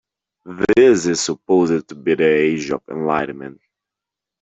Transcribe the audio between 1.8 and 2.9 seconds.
to be the age of